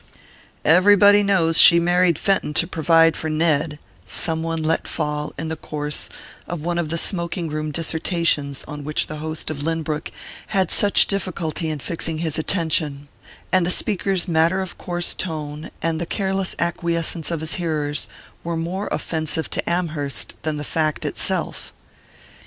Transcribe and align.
"Everybody 0.65 1.21
knows 1.21 1.59
she 1.59 1.79
married 1.79 2.17
Fenton 2.17 2.55
to 2.55 2.65
provide 2.65 3.15
for 3.15 3.29
Ned," 3.29 3.77
some 4.03 4.41
one 4.41 4.63
let 4.63 4.87
fall 4.87 5.31
in 5.37 5.47
the 5.49 5.55
course 5.55 6.09
of 6.47 6.63
one 6.63 6.79
of 6.79 6.89
the 6.89 6.97
smoking 6.97 7.49
room 7.49 7.69
dissertations 7.69 8.63
on 8.67 8.83
which 8.83 9.05
the 9.05 9.17
host 9.17 9.51
of 9.51 9.61
Lynbrook 9.61 10.09
had 10.47 10.71
such 10.71 11.05
difficulty 11.05 11.69
in 11.69 11.77
fixing 11.77 12.17
his 12.17 12.39
attention; 12.39 13.09
and 13.51 13.63
the 13.63 13.69
speaker's 13.69 14.27
matter 14.27 14.59
of 14.59 14.75
course 14.79 15.13
tone, 15.13 15.69
and 15.83 16.01
the 16.01 16.07
careless 16.07 16.55
acquiescence 16.57 17.29
of 17.29 17.41
his 17.41 17.53
hearers, 17.61 18.07
were 18.43 18.57
more 18.57 18.87
offensive 18.91 19.51
to 19.51 19.69
Amherst 19.69 20.33
than 20.41 20.57
the 20.57 20.63
fact 20.63 21.05
itself. 21.05 21.71